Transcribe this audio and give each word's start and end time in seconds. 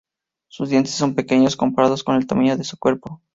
Sus 0.49 0.69
dientes 0.71 0.95
son 0.95 1.13
pequeños 1.13 1.55
comparados 1.55 2.03
con 2.03 2.15
el 2.15 2.25
tamaño 2.25 2.57
de 2.57 2.63
su 2.63 2.75
cuerpo. 2.79 3.21